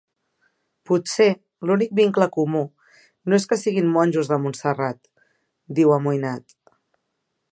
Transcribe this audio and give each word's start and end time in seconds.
Potser 0.91 1.27
l'únic 1.69 1.91
vincle 1.99 2.27
comú 2.37 2.61
no 3.33 3.37
és 3.39 3.45
que 3.51 3.59
siguin 3.65 3.93
monjos 3.97 4.33
de 4.33 4.41
Montserrat— 4.47 4.99
diu, 5.81 5.95
amoïnat. 5.99 6.59